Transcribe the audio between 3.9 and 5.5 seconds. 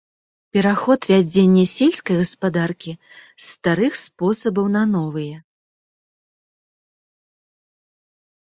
спосабаў на новыя.